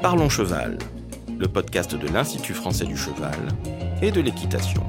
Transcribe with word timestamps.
Parlons 0.00 0.28
Cheval, 0.28 0.78
le 1.40 1.48
podcast 1.48 1.96
de 1.96 2.06
l'Institut 2.06 2.54
français 2.54 2.84
du 2.84 2.96
cheval 2.96 3.36
et 4.00 4.12
de 4.12 4.20
l'équitation. 4.20 4.80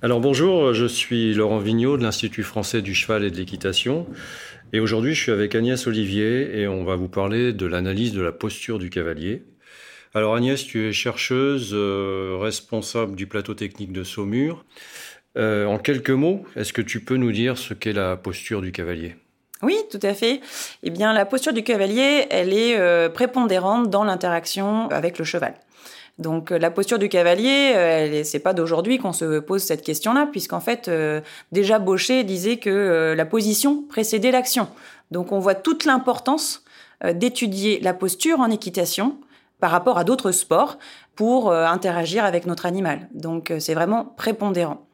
Alors 0.00 0.20
bonjour, 0.20 0.74
je 0.74 0.86
suis 0.86 1.34
Laurent 1.34 1.58
Vigneault 1.58 1.96
de 1.96 2.04
l'Institut 2.04 2.44
français 2.44 2.82
du 2.82 2.94
cheval 2.94 3.24
et 3.24 3.32
de 3.32 3.36
l'équitation. 3.36 4.06
Et 4.72 4.78
aujourd'hui, 4.78 5.12
je 5.14 5.22
suis 5.22 5.32
avec 5.32 5.56
Agnès 5.56 5.84
Olivier 5.88 6.60
et 6.60 6.68
on 6.68 6.84
va 6.84 6.94
vous 6.94 7.08
parler 7.08 7.52
de 7.52 7.66
l'analyse 7.66 8.12
de 8.12 8.22
la 8.22 8.30
posture 8.30 8.78
du 8.78 8.90
cavalier. 8.90 9.42
Alors 10.14 10.36
Agnès, 10.36 10.64
tu 10.64 10.86
es 10.86 10.92
chercheuse 10.92 11.72
euh, 11.74 12.38
responsable 12.40 13.16
du 13.16 13.26
plateau 13.26 13.54
technique 13.54 13.92
de 13.92 14.04
Saumur. 14.04 14.64
Euh, 15.36 15.66
en 15.66 15.78
quelques 15.78 16.10
mots, 16.10 16.44
est-ce 16.56 16.72
que 16.72 16.82
tu 16.82 17.00
peux 17.00 17.16
nous 17.16 17.32
dire 17.32 17.58
ce 17.58 17.74
qu'est 17.74 17.92
la 17.92 18.16
posture 18.16 18.62
du 18.62 18.72
cavalier? 18.72 19.16
Oui, 19.62 19.76
tout 19.90 20.00
à 20.02 20.14
fait. 20.14 20.40
Eh 20.82 20.90
bien, 20.90 21.12
la 21.12 21.26
posture 21.26 21.52
du 21.52 21.62
cavalier, 21.62 22.26
elle 22.30 22.52
est 22.52 22.78
euh, 22.78 23.08
prépondérante 23.08 23.90
dans 23.90 24.04
l'interaction 24.04 24.88
avec 24.90 25.18
le 25.18 25.24
cheval. 25.24 25.54
Donc 26.18 26.50
la 26.50 26.70
posture 26.70 26.98
du 26.98 27.10
cavalier, 27.10 28.22
c'est 28.24 28.38
pas 28.38 28.54
d'aujourd'hui 28.54 28.96
qu'on 28.96 29.12
se 29.12 29.38
pose 29.38 29.62
cette 29.62 29.82
question-là, 29.82 30.26
puisqu'en 30.32 30.60
fait 30.60 30.90
déjà 31.52 31.78
Baucher 31.78 32.24
disait 32.24 32.56
que 32.56 33.12
la 33.14 33.26
position 33.26 33.82
précédait 33.82 34.30
l'action. 34.30 34.66
Donc 35.10 35.30
on 35.32 35.38
voit 35.40 35.54
toute 35.54 35.84
l'importance 35.84 36.64
d'étudier 37.04 37.80
la 37.80 37.92
posture 37.92 38.40
en 38.40 38.50
équitation 38.50 39.18
par 39.60 39.70
rapport 39.70 39.98
à 39.98 40.04
d'autres 40.04 40.32
sports 40.32 40.78
pour 41.16 41.52
interagir 41.52 42.24
avec 42.24 42.46
notre 42.46 42.64
animal. 42.64 43.10
Donc 43.12 43.52
c'est 43.58 43.74
vraiment 43.74 44.06
prépondérant. 44.06 44.85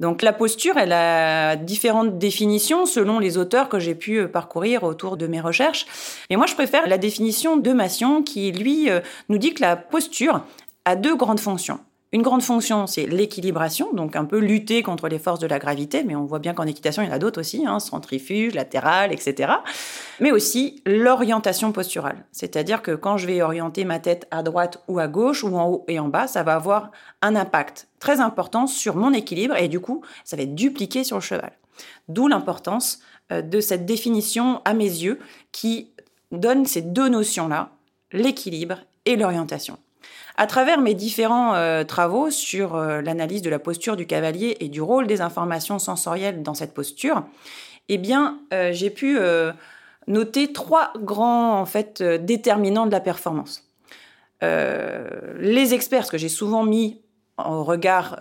Donc 0.00 0.22
la 0.22 0.32
posture, 0.32 0.76
elle 0.76 0.92
a 0.92 1.56
différentes 1.56 2.18
définitions 2.18 2.86
selon 2.86 3.18
les 3.18 3.38
auteurs 3.38 3.68
que 3.68 3.78
j'ai 3.78 3.94
pu 3.94 4.18
euh, 4.18 4.28
parcourir 4.28 4.82
autour 4.82 5.16
de 5.16 5.26
mes 5.26 5.40
recherches. 5.40 5.86
Et 6.30 6.36
moi, 6.36 6.46
je 6.46 6.54
préfère 6.54 6.88
la 6.88 6.98
définition 6.98 7.56
de 7.56 7.72
Massion 7.72 8.22
qui, 8.22 8.50
lui, 8.50 8.90
euh, 8.90 9.00
nous 9.28 9.38
dit 9.38 9.54
que 9.54 9.62
la 9.62 9.76
posture 9.76 10.44
a 10.84 10.96
deux 10.96 11.16
grandes 11.16 11.40
fonctions. 11.40 11.78
Une 12.14 12.22
grande 12.22 12.42
fonction, 12.42 12.86
c'est 12.86 13.06
l'équilibration, 13.06 13.92
donc 13.92 14.14
un 14.14 14.24
peu 14.24 14.38
lutter 14.38 14.84
contre 14.84 15.08
les 15.08 15.18
forces 15.18 15.40
de 15.40 15.48
la 15.48 15.58
gravité, 15.58 16.04
mais 16.04 16.14
on 16.14 16.26
voit 16.26 16.38
bien 16.38 16.54
qu'en 16.54 16.64
équitation, 16.64 17.02
il 17.02 17.08
y 17.08 17.10
en 17.10 17.12
a 17.12 17.18
d'autres 17.18 17.40
aussi, 17.40 17.66
hein, 17.66 17.80
centrifuge, 17.80 18.54
latéral, 18.54 19.12
etc. 19.12 19.54
Mais 20.20 20.30
aussi 20.30 20.80
l'orientation 20.86 21.72
posturale, 21.72 22.24
c'est-à-dire 22.30 22.82
que 22.82 22.92
quand 22.92 23.16
je 23.16 23.26
vais 23.26 23.42
orienter 23.42 23.84
ma 23.84 23.98
tête 23.98 24.28
à 24.30 24.44
droite 24.44 24.80
ou 24.86 25.00
à 25.00 25.08
gauche, 25.08 25.42
ou 25.42 25.56
en 25.56 25.68
haut 25.68 25.84
et 25.88 25.98
en 25.98 26.06
bas, 26.06 26.28
ça 26.28 26.44
va 26.44 26.54
avoir 26.54 26.92
un 27.20 27.34
impact 27.34 27.88
très 27.98 28.20
important 28.20 28.68
sur 28.68 28.94
mon 28.94 29.12
équilibre, 29.12 29.56
et 29.56 29.66
du 29.66 29.80
coup, 29.80 30.02
ça 30.22 30.36
va 30.36 30.44
être 30.44 30.54
dupliqué 30.54 31.02
sur 31.02 31.16
le 31.16 31.22
cheval. 31.22 31.50
D'où 32.06 32.28
l'importance 32.28 33.00
euh, 33.32 33.42
de 33.42 33.60
cette 33.60 33.86
définition, 33.86 34.62
à 34.64 34.72
mes 34.72 34.84
yeux, 34.84 35.18
qui 35.50 35.90
donne 36.30 36.64
ces 36.64 36.82
deux 36.82 37.08
notions-là, 37.08 37.70
l'équilibre 38.12 38.76
et 39.04 39.16
l'orientation. 39.16 39.78
À 40.36 40.48
travers 40.48 40.80
mes 40.80 40.94
différents 40.94 41.54
euh, 41.54 41.84
travaux 41.84 42.30
sur 42.30 42.74
euh, 42.74 43.00
l'analyse 43.00 43.42
de 43.42 43.50
la 43.50 43.60
posture 43.60 43.96
du 43.96 44.04
cavalier 44.04 44.56
et 44.58 44.68
du 44.68 44.82
rôle 44.82 45.06
des 45.06 45.20
informations 45.20 45.78
sensorielles 45.78 46.42
dans 46.42 46.54
cette 46.54 46.74
posture, 46.74 47.24
eh 47.88 47.98
bien, 47.98 48.40
euh, 48.52 48.72
j'ai 48.72 48.90
pu 48.90 49.18
noter 50.06 50.52
trois 50.52 50.92
grands 50.98 51.60
en 51.60 51.66
fait 51.66 52.02
déterminants 52.02 52.86
de 52.86 52.92
la 52.92 53.00
performance. 53.00 53.62
les 54.42 55.72
experts, 55.72 56.04
ce 56.04 56.10
que 56.10 56.18
j'ai 56.18 56.28
souvent 56.28 56.64
mis 56.64 57.00
en 57.38 57.64
regard 57.64 58.18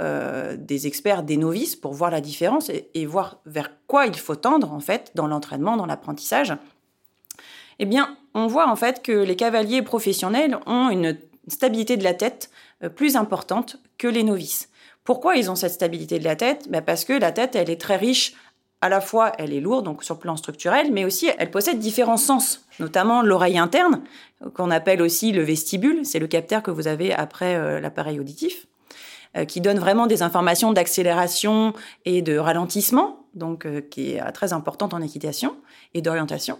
des 0.57 0.87
experts, 0.87 1.23
des 1.23 1.35
novices, 1.35 1.75
pour 1.75 1.93
voir 1.93 2.09
la 2.09 2.21
différence 2.21 2.69
et, 2.69 2.89
et, 2.93 3.05
voir 3.05 3.41
vers 3.45 3.71
quoi 3.87 4.05
il 4.05 4.17
faut 4.17 4.35
tendre 4.35 4.71
en 4.71 4.79
fait 4.79 5.11
dans 5.15 5.27
l'entraînement, 5.27 5.75
dans 5.75 5.85
l'apprentissage. 5.85 6.53
Eh 7.79 7.85
bien, 7.85 8.15
on 8.33 8.47
voit 8.47 8.69
en 8.69 8.77
fait 8.77 9.03
que 9.03 9.11
les 9.11 9.35
cavaliers 9.35 9.81
professionnels 9.81 10.57
ont 10.65 10.89
une 10.89 11.17
stabilité 11.47 11.97
de 11.97 12.03
la 12.03 12.13
tête 12.13 12.49
euh, 12.83 12.89
plus 12.89 13.15
importante 13.15 13.77
que 13.97 14.07
les 14.07 14.23
novices. 14.23 14.69
Pourquoi 15.03 15.35
ils 15.35 15.51
ont 15.51 15.55
cette 15.55 15.73
stabilité 15.73 16.19
de 16.19 16.23
la 16.23 16.35
tête? 16.35 16.69
Ben 16.69 16.81
Parce 16.81 17.05
que 17.05 17.13
la 17.13 17.31
tête, 17.31 17.55
elle 17.55 17.69
est 17.69 17.79
très 17.79 17.97
riche. 17.97 18.33
À 18.81 18.89
la 18.89 19.01
fois, 19.01 19.31
elle 19.37 19.53
est 19.53 19.61
lourde, 19.61 19.85
donc 19.85 20.03
sur 20.03 20.15
le 20.15 20.19
plan 20.19 20.35
structurel, 20.35 20.91
mais 20.91 21.05
aussi 21.05 21.29
elle 21.37 21.51
possède 21.51 21.79
différents 21.79 22.17
sens, 22.17 22.65
notamment 22.79 23.21
l'oreille 23.21 23.57
interne, 23.57 24.01
qu'on 24.53 24.71
appelle 24.71 25.01
aussi 25.01 25.31
le 25.31 25.41
vestibule. 25.41 26.05
C'est 26.05 26.19
le 26.19 26.27
capteur 26.27 26.61
que 26.61 26.71
vous 26.71 26.87
avez 26.87 27.13
après 27.13 27.55
euh, 27.55 27.79
l'appareil 27.79 28.19
auditif, 28.19 28.67
euh, 29.37 29.45
qui 29.45 29.61
donne 29.61 29.79
vraiment 29.79 30.05
des 30.05 30.21
informations 30.21 30.73
d'accélération 30.73 31.73
et 32.03 32.21
de 32.21 32.37
ralentissement, 32.37 33.25
donc 33.35 33.65
qui 33.89 34.11
est 34.11 34.31
très 34.33 34.51
importante 34.51 34.93
en 34.93 35.01
équitation 35.01 35.55
et 35.93 36.01
d'orientation. 36.01 36.59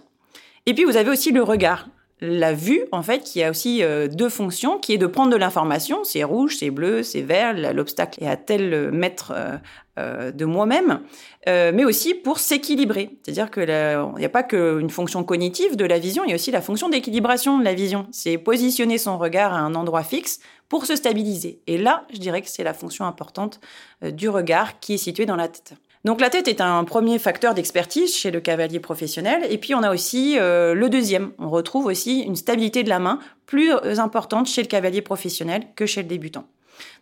Et 0.66 0.72
puis 0.72 0.84
vous 0.84 0.96
avez 0.96 1.10
aussi 1.10 1.30
le 1.30 1.42
regard 1.42 1.88
la 2.24 2.52
vue, 2.52 2.82
en 2.92 3.02
fait, 3.02 3.20
qui 3.20 3.42
a 3.42 3.50
aussi 3.50 3.82
euh, 3.82 4.08
deux 4.08 4.28
fonctions, 4.28 4.78
qui 4.78 4.92
est 4.92 4.98
de 4.98 5.06
prendre 5.06 5.30
de 5.30 5.36
l'information, 5.36 6.04
c'est 6.04 6.24
rouge, 6.24 6.56
c'est 6.58 6.70
bleu, 6.70 7.02
c'est 7.02 7.20
vert, 7.20 7.54
l'obstacle 7.72 8.22
est 8.22 8.28
à 8.28 8.36
tel 8.36 8.90
mètre 8.90 9.32
euh, 9.34 9.56
euh, 9.98 10.32
de 10.32 10.44
moi-même, 10.44 11.00
mais 11.46 11.84
aussi 11.84 12.14
pour 12.14 12.38
s'équilibrer. 12.38 13.10
C'est-à-dire 13.22 13.50
qu'il 13.50 13.68
n'y 13.68 14.24
a 14.24 14.28
pas 14.28 14.42
qu'une 14.42 14.90
fonction 14.90 15.22
cognitive 15.22 15.76
de 15.76 15.84
la 15.84 15.98
vision, 15.98 16.24
il 16.24 16.30
y 16.30 16.32
a 16.32 16.36
aussi 16.36 16.50
la 16.50 16.62
fonction 16.62 16.88
d'équilibration 16.88 17.58
de 17.58 17.64
la 17.64 17.74
vision. 17.74 18.06
C'est 18.10 18.38
positionner 18.38 18.98
son 18.98 19.18
regard 19.18 19.52
à 19.52 19.58
un 19.58 19.74
endroit 19.74 20.02
fixe 20.02 20.40
pour 20.68 20.86
se 20.86 20.96
stabiliser. 20.96 21.60
Et 21.66 21.78
là, 21.78 22.06
je 22.12 22.18
dirais 22.18 22.42
que 22.42 22.48
c'est 22.48 22.64
la 22.64 22.74
fonction 22.74 23.04
importante 23.04 23.60
du 24.02 24.28
regard 24.28 24.80
qui 24.80 24.94
est 24.94 24.98
située 24.98 25.26
dans 25.26 25.36
la 25.36 25.48
tête. 25.48 25.74
Donc 26.04 26.20
la 26.20 26.28
tête 26.28 26.48
est 26.48 26.60
un 26.60 26.84
premier 26.84 27.18
facteur 27.18 27.54
d'expertise 27.54 28.14
chez 28.14 28.30
le 28.30 28.40
cavalier 28.40 28.78
professionnel. 28.78 29.46
Et 29.50 29.56
puis 29.56 29.74
on 29.74 29.82
a 29.82 29.92
aussi 29.92 30.38
euh, 30.38 30.74
le 30.74 30.90
deuxième. 30.90 31.32
On 31.38 31.48
retrouve 31.48 31.86
aussi 31.86 32.20
une 32.20 32.36
stabilité 32.36 32.82
de 32.82 32.90
la 32.90 32.98
main 32.98 33.18
plus 33.46 33.72
importante 33.98 34.46
chez 34.46 34.62
le 34.62 34.68
cavalier 34.68 35.00
professionnel 35.00 35.66
que 35.76 35.86
chez 35.86 36.02
le 36.02 36.08
débutant. 36.08 36.44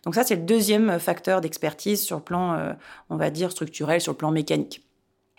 Donc 0.05 0.15
ça, 0.15 0.23
c'est 0.23 0.35
le 0.35 0.43
deuxième 0.43 0.99
facteur 0.99 1.41
d'expertise 1.41 2.01
sur 2.01 2.17
le 2.17 2.23
plan, 2.23 2.53
euh, 2.53 2.73
on 3.09 3.17
va 3.17 3.29
dire, 3.29 3.51
structurel, 3.51 3.99
sur 4.01 4.13
le 4.13 4.17
plan 4.17 4.31
mécanique. 4.31 4.85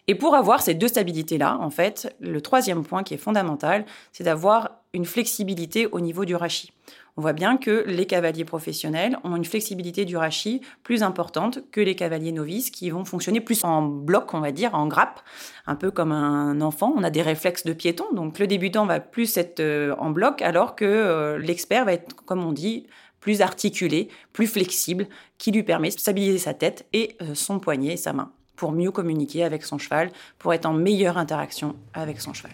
Et 0.07 0.15
pour 0.15 0.35
avoir 0.35 0.61
ces 0.61 0.75
deux 0.75 0.89
stabilités-là, 0.89 1.59
en 1.61 1.71
fait, 1.71 2.15
le 2.21 2.41
troisième 2.41 2.85
point 2.85 3.03
qui 3.03 3.15
est 3.15 3.19
fondamental, 3.19 3.87
c'est 4.13 4.25
d'avoir 4.25 4.83
une 4.93 5.07
flexibilité 5.07 5.87
au 5.87 6.01
niveau 6.01 6.25
du 6.25 6.37
rachis. 6.37 6.73
On 7.17 7.23
voit 7.23 7.33
bien 7.33 7.57
que 7.57 7.85
les 7.87 8.07
cavaliers 8.07 8.45
professionnels 8.45 9.19
ont 9.23 9.37
une 9.37 9.45
flexibilité 9.45 10.05
du 10.05 10.17
rachis 10.17 10.61
plus 10.83 11.05
importante 11.05 11.61
que 11.71 11.81
les 11.81 11.95
cavaliers 11.95 12.33
novices 12.33 12.71
qui 12.71 12.91
vont 12.91 13.05
fonctionner 13.05 13.41
plus 13.41 13.63
en 13.63 13.83
bloc, 13.83 14.35
on 14.35 14.41
va 14.41 14.51
dire, 14.51 14.75
en 14.75 14.89
grappe, 14.89 15.21
un 15.67 15.77
peu 15.77 15.93
comme 15.93 16.11
un 16.11 16.61
enfant. 16.61 16.93
On 16.97 17.05
a 17.05 17.11
des 17.11 17.23
réflexes 17.23 17.65
de 17.65 17.73
piéton, 17.73 18.05
donc 18.13 18.41
le 18.41 18.49
débutant 18.49 18.85
va 18.85 18.99
plus 18.99 19.37
être 19.37 19.61
euh, 19.61 19.95
en 19.99 20.11
bloc, 20.11 20.43
alors 20.43 20.75
que 20.75 20.85
euh, 20.85 21.39
l'expert 21.39 21.85
va 21.85 21.93
être, 21.93 22.17
comme 22.25 22.45
on 22.45 22.53
dit, 22.53 22.89
plus 23.21 23.43
articulé, 23.43 24.09
plus 24.33 24.49
flexible, 24.49 25.07
qui 25.39 25.53
lui 25.53 25.63
permet 25.63 25.91
de 25.91 25.99
stabiliser 25.99 26.39
sa 26.39 26.53
tête 26.53 26.85
et 26.93 27.17
euh, 27.23 27.35
son 27.35 27.61
poignet 27.61 27.93
et 27.93 27.97
sa 27.97 28.13
main 28.13 28.33
pour 28.57 28.73
mieux 28.73 28.91
communiquer 28.91 29.45
avec 29.45 29.65
son 29.65 29.79
cheval, 29.79 30.11
pour 30.39 30.53
être 30.53 30.67
en 30.67 30.73
meilleure 30.73 31.19
interaction 31.19 31.77
avec 31.93 32.21
son 32.21 32.33
cheval. 32.33 32.53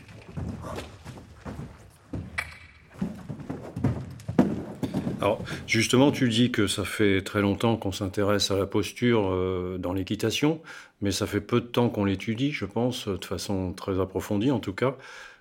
Alors, 5.21 5.39
justement, 5.67 6.13
tu 6.13 6.31
dis 6.31 6.51
que 6.51 6.67
ça 6.67 6.85
fait 6.85 7.21
très 7.21 7.43
longtemps 7.43 7.77
qu'on 7.77 7.93
s'intéresse 7.93 8.51
à 8.51 8.57
la 8.57 8.65
posture 8.65 9.29
euh, 9.31 9.77
dans 9.79 9.93
l'équitation, 9.93 10.63
mais 11.03 11.13
ça 11.13 11.27
fait 11.27 11.43
peu 11.43 11.61
de 11.61 11.67
temps 11.67 11.91
qu'on 11.91 12.07
l'étudie, 12.07 12.53
je 12.53 12.65
pense, 12.65 13.07
de 13.07 13.25
façon 13.25 13.75
très 13.75 14.01
approfondie 14.01 14.51
en 14.51 14.61
tout 14.61 14.73
cas. 14.73 14.97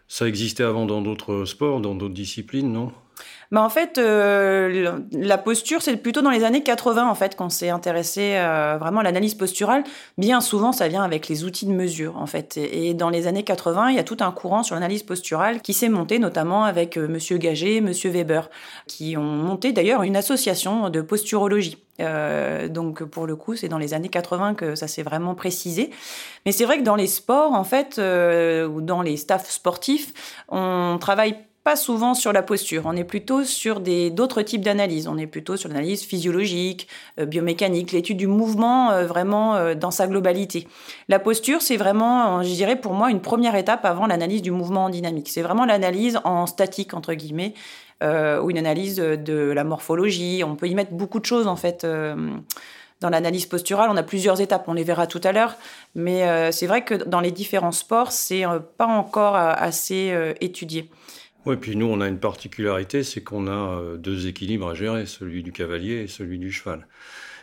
Ça 0.10 0.28
existait 0.28 0.64
avant 0.64 0.86
dans 0.86 1.02
d'autres 1.02 1.46
sports, 1.46 1.80
dans 1.80 1.96
d'autres 1.96 2.14
disciplines, 2.14 2.74
non? 2.74 2.92
Bah 3.52 3.64
en 3.64 3.70
fait, 3.70 3.98
euh, 3.98 5.00
la 5.12 5.38
posture, 5.40 5.82
c'est 5.82 5.98
plutôt 5.98 6.22
dans 6.22 6.30
les 6.30 6.44
années 6.44 6.62
80 6.62 7.10
en 7.10 7.16
fait 7.16 7.36
qu'on 7.36 7.50
s'est 7.50 7.70
intéressé 7.70 8.36
euh, 8.36 8.78
vraiment 8.80 9.00
à 9.00 9.04
l'analyse 9.04 9.34
posturale. 9.34 9.84
Bien 10.20 10.40
souvent, 10.40 10.72
ça 10.72 10.88
vient 10.88 11.02
avec 11.02 11.28
les 11.30 11.44
outils 11.44 11.66
de 11.66 11.72
mesure 11.72 12.18
en 12.18 12.28
fait. 12.28 12.58
Et, 12.58 12.94
dans 12.94 13.10
les 13.10 13.26
années 13.26 13.42
80, 13.42 13.90
il 13.90 13.96
y 13.96 14.00
a 14.00 14.04
tout 14.04 14.18
un 14.20 14.32
courant 14.32 14.62
sur 14.62 14.76
l'analyse 14.76 15.02
posturale 15.02 15.62
qui 15.62 15.74
s'est 15.74 15.90
monté 15.90 16.20
notamment 16.20 16.64
avec 16.64 16.96
euh, 16.96 17.08
Monsieur 17.08 17.38
Gagé, 17.38 17.82
Monsieur 17.82 18.12
Weber, 18.12 18.52
qui 18.86 19.18
ont 19.18 19.24
monté 19.24 19.72
d'ailleurs 19.72 20.04
une 20.04 20.16
association 20.16 20.92
de 20.92 21.02
posturologie. 21.02 21.80
Euh, 22.02 22.68
donc 22.68 23.04
pour 23.04 23.26
le 23.26 23.36
coup, 23.36 23.56
c'est 23.56 23.68
dans 23.68 23.80
les 23.80 23.96
années 23.96 24.10
80 24.10 24.54
que 24.54 24.76
ça 24.76 24.88
s'est 24.88 25.04
vraiment 25.04 25.34
précisé. 25.34 25.90
Mais 26.46 26.52
c'est 26.52 26.66
vrai 26.66 26.78
que 26.78 26.84
dans 26.84 26.96
les 26.96 27.08
sports, 27.08 27.54
en 27.54 27.64
fait, 27.64 27.98
ou 27.98 28.82
dans 28.82 29.02
les 29.02 29.18
staffs 29.18 29.50
sportifs, 29.50 30.44
on 30.50 30.98
travaille 31.00 31.36
souvent 31.76 32.14
sur 32.14 32.34
la 32.34 32.42
posture. 32.42 32.84
On 32.86 32.96
est 32.96 33.04
plutôt 33.04 33.44
sur 33.44 33.80
d'autres 33.80 34.42
types 34.42 34.62
d'analyses. 34.62 35.08
On 35.08 35.18
est 35.18 35.28
plutôt 35.28 35.58
sur 35.58 35.70
l'analyse 35.70 36.04
physiologique, 36.04 36.88
euh, 37.20 37.26
biomécanique, 37.26 37.92
l'étude 37.92 38.18
du 38.18 38.28
mouvement 38.28 38.92
euh, 38.92 39.06
vraiment 39.06 39.56
euh, 39.56 39.76
dans 39.76 39.92
sa 39.92 40.08
globalité. 40.08 40.68
La 41.08 41.20
posture, 41.20 41.62
c'est 41.62 41.78
vraiment, 41.78 42.44
je 42.44 42.50
dirais 42.50 42.76
pour 42.76 42.94
moi, 42.94 43.10
une 43.12 43.22
première 43.22 43.56
étape 43.56 43.86
avant 43.86 44.08
l'analyse 44.08 44.42
du 44.42 44.52
mouvement 44.52 44.86
en 44.86 44.90
dynamique. 44.90 45.30
C'est 45.30 45.42
vraiment 45.42 45.66
l'analyse 45.66 46.20
en 46.24 46.46
statique 46.46 46.94
entre 46.94 47.14
guillemets 47.14 47.54
ou 48.02 48.50
une 48.50 48.58
analyse 48.58 48.96
de 48.96 49.52
la 49.52 49.66
morphologie. 49.66 50.42
On 50.46 50.56
peut 50.56 50.70
y 50.70 50.76
mettre 50.76 50.92
beaucoup 50.92 51.20
de 51.20 51.26
choses 51.26 51.48
en 51.48 51.58
fait 51.58 51.86
Dans 53.02 53.10
l'analyse 53.10 53.46
posturale, 53.46 53.90
on 53.92 53.98
a 53.98 54.04
plusieurs 54.04 54.40
étapes, 54.40 54.64
on 54.68 54.74
les 54.74 54.86
verra 54.86 55.06
tout 55.06 55.20
à 55.26 55.34
l'heure, 55.34 55.58
mais 55.96 56.52
c'est 56.54 56.66
vrai 56.66 56.86
que 56.86 56.96
dans 56.96 57.20
les 57.20 57.32
différents 57.32 57.74
sports, 57.74 58.14
c'est 58.14 58.44
pas 58.78 58.86
encore 58.86 59.36
assez 59.36 60.14
étudié. 60.40 60.90
Oui, 61.50 61.56
puis 61.56 61.76
nous, 61.76 61.88
on 61.88 62.00
a 62.00 62.08
une 62.08 62.20
particularité, 62.20 63.02
c'est 63.02 63.24
qu'on 63.24 63.48
a 63.48 63.98
deux 63.98 64.28
équilibres 64.28 64.70
à 64.70 64.76
gérer, 64.76 65.08
celui 65.08 65.42
du 65.42 65.52
cavalier 65.52 66.04
et 66.04 66.08
celui 66.08 66.38
du 66.38 66.52
cheval. 66.52 66.86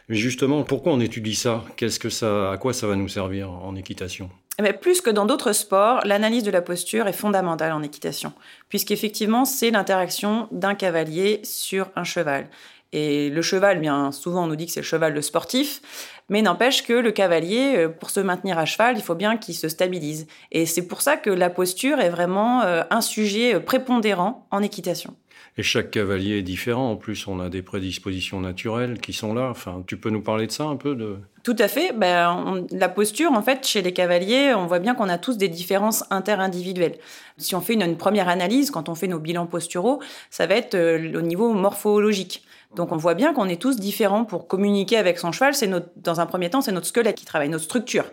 Mais 0.08 0.14
justement, 0.14 0.62
pourquoi 0.62 0.92
on 0.92 1.00
étudie 1.00 1.34
ça? 1.34 1.64
Qu'est-ce 1.76 1.98
que 1.98 2.08
ça, 2.08 2.52
à 2.52 2.56
quoi 2.56 2.72
ça 2.72 2.86
va 2.86 2.94
nous 2.94 3.08
servir 3.08 3.50
en 3.50 3.74
équitation? 3.74 4.30
Mais 4.62 4.72
plus 4.72 5.00
que 5.00 5.10
dans 5.10 5.26
d'autres 5.26 5.52
sports, 5.52 6.02
l'analyse 6.04 6.44
de 6.44 6.52
la 6.52 6.62
posture 6.62 7.08
est 7.08 7.12
fondamentale 7.12 7.72
en 7.72 7.82
équitation, 7.82 8.32
puisqu'effectivement, 8.68 9.44
c'est 9.44 9.72
l'interaction 9.72 10.46
d'un 10.52 10.76
cavalier 10.76 11.40
sur 11.42 11.88
un 11.96 12.04
cheval. 12.04 12.46
Et 12.92 13.30
le 13.30 13.42
cheval, 13.42 13.80
bien 13.80 14.12
souvent, 14.12 14.44
on 14.44 14.46
nous 14.46 14.56
dit 14.56 14.66
que 14.66 14.72
c'est 14.72 14.80
le 14.80 14.86
cheval 14.86 15.12
le 15.12 15.22
sportif, 15.22 15.80
mais 16.28 16.42
n'empêche 16.42 16.84
que 16.84 16.92
le 16.92 17.10
cavalier, 17.10 17.74
euh, 17.76 17.88
pour 17.88 18.10
se 18.10 18.20
maintenir 18.20 18.58
à 18.58 18.64
cheval, 18.64 18.96
il 18.96 19.02
faut 19.02 19.14
bien 19.14 19.36
qu'il 19.36 19.54
se 19.54 19.68
stabilise. 19.68 20.26
Et 20.52 20.66
c'est 20.66 20.86
pour 20.86 21.02
ça 21.02 21.16
que 21.16 21.30
la 21.30 21.50
posture 21.50 21.98
est 22.00 22.10
vraiment 22.10 22.62
euh, 22.62 22.82
un 22.90 23.00
sujet 23.00 23.54
euh, 23.54 23.60
prépondérant 23.60 24.46
en 24.50 24.62
équitation. 24.62 25.14
Et 25.58 25.62
chaque 25.62 25.90
cavalier 25.90 26.38
est 26.38 26.42
différent. 26.42 26.90
En 26.90 26.96
plus, 26.96 27.26
on 27.26 27.40
a 27.40 27.48
des 27.48 27.62
prédispositions 27.62 28.40
naturelles 28.40 29.00
qui 29.00 29.14
sont 29.14 29.32
là. 29.32 29.48
Enfin, 29.50 29.82
tu 29.86 29.96
peux 29.96 30.10
nous 30.10 30.20
parler 30.20 30.46
de 30.46 30.52
ça 30.52 30.64
un 30.64 30.76
peu 30.76 30.94
de... 30.94 31.16
Tout 31.44 31.56
à 31.58 31.68
fait. 31.68 31.92
Ben, 31.92 32.66
la 32.70 32.90
posture, 32.90 33.32
en 33.32 33.40
fait, 33.40 33.66
chez 33.66 33.80
les 33.80 33.92
cavaliers, 33.92 34.52
on 34.54 34.66
voit 34.66 34.80
bien 34.80 34.94
qu'on 34.94 35.08
a 35.08 35.16
tous 35.16 35.38
des 35.38 35.48
différences 35.48 36.04
interindividuelles. 36.10 36.98
Si 37.38 37.54
on 37.54 37.62
fait 37.62 37.72
une, 37.72 37.96
première 37.96 38.28
analyse, 38.28 38.70
quand 38.70 38.90
on 38.90 38.94
fait 38.94 39.06
nos 39.06 39.18
bilans 39.18 39.46
posturaux, 39.46 40.00
ça 40.28 40.46
va 40.46 40.56
être 40.56 40.74
euh, 40.74 41.18
au 41.18 41.22
niveau 41.22 41.54
morphologique. 41.54 42.45
Donc 42.76 42.92
on 42.92 42.96
voit 42.96 43.14
bien 43.14 43.32
qu'on 43.32 43.48
est 43.48 43.60
tous 43.60 43.76
différents 43.76 44.24
pour 44.24 44.46
communiquer 44.46 44.98
avec 44.98 45.18
son 45.18 45.32
cheval. 45.32 45.54
C'est 45.54 45.70
dans 45.96 46.20
un 46.20 46.26
premier 46.26 46.50
temps, 46.50 46.60
c'est 46.60 46.72
notre 46.72 46.86
squelette 46.86 47.16
qui 47.16 47.24
travaille, 47.24 47.48
notre 47.48 47.64
structure. 47.64 48.04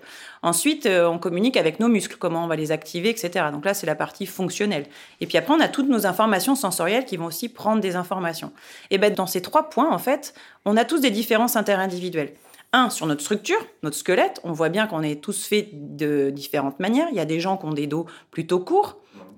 Ensuite, 0.42 0.86
euh, 0.86 1.06
on 1.06 1.20
communique 1.20 1.58
avec 1.58 1.80
nos 1.82 1.90
muscles, 1.90 2.16
comment 2.18 2.46
on 2.46 2.48
va 2.48 2.56
les 2.56 2.72
activer, 2.72 3.10
etc. 3.10 3.46
Donc 3.52 3.66
là, 3.66 3.74
c'est 3.74 3.86
la 3.86 3.96
partie 3.96 4.26
fonctionnelle. 4.26 4.86
Et 5.20 5.28
puis 5.28 5.38
après, 5.38 5.54
on 5.54 5.60
a 5.60 5.68
toutes 5.68 5.90
nos 5.90 6.08
informations 6.08 6.56
sensorielles 6.56 7.06
qui 7.06 7.18
vont 7.18 7.26
aussi 7.26 7.50
prendre 7.50 7.82
des 7.82 7.98
informations. 7.98 8.54
Et 8.90 8.98
ben 8.98 9.14
dans 9.14 9.28
ces 9.28 9.42
trois 9.42 9.70
points, 9.70 9.92
en 9.92 10.00
fait, 10.00 10.34
on 10.64 10.78
a 10.78 10.86
tous 10.86 11.02
des 11.02 11.12
différences 11.12 11.58
interindividuelles. 11.58 12.34
Un, 12.72 12.90
sur 12.90 13.06
notre 13.06 13.22
structure, 13.22 13.60
notre 13.84 13.98
squelette, 13.98 14.40
on 14.44 14.54
voit 14.54 14.70
bien 14.70 14.88
qu'on 14.88 15.04
est 15.04 15.22
tous 15.22 15.46
faits 15.46 15.70
de 15.74 16.32
différentes 16.32 16.80
manières. 16.80 17.08
Il 17.12 17.18
y 17.18 17.20
a 17.20 17.26
des 17.26 17.40
gens 17.40 17.58
qui 17.58 17.66
ont 17.66 17.74
des 17.74 17.86
dos 17.86 18.08
plutôt 18.32 18.60
courts, 18.60 18.98